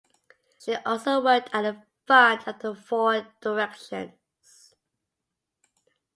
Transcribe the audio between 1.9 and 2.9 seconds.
Fund of the